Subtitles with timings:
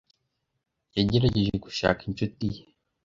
[0.97, 2.61] Yagerageje gushaka inshuti ye.